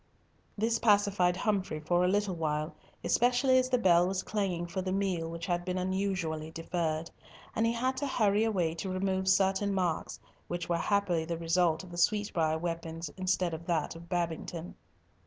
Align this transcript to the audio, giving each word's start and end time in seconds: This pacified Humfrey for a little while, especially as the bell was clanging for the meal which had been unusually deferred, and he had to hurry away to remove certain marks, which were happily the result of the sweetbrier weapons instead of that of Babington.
This 0.57 0.79
pacified 0.79 1.37
Humfrey 1.37 1.79
for 1.79 2.03
a 2.03 2.07
little 2.07 2.33
while, 2.33 2.73
especially 3.03 3.59
as 3.59 3.69
the 3.69 3.77
bell 3.77 4.07
was 4.07 4.23
clanging 4.23 4.65
for 4.65 4.81
the 4.81 4.91
meal 4.91 5.29
which 5.29 5.45
had 5.45 5.63
been 5.63 5.77
unusually 5.77 6.49
deferred, 6.49 7.11
and 7.55 7.67
he 7.67 7.73
had 7.73 7.97
to 7.97 8.07
hurry 8.07 8.43
away 8.43 8.73
to 8.73 8.89
remove 8.89 9.27
certain 9.27 9.71
marks, 9.75 10.19
which 10.47 10.67
were 10.67 10.77
happily 10.79 11.23
the 11.23 11.37
result 11.37 11.83
of 11.83 11.91
the 11.91 11.97
sweetbrier 11.99 12.57
weapons 12.57 13.11
instead 13.15 13.53
of 13.53 13.67
that 13.67 13.95
of 13.95 14.09
Babington. 14.09 14.73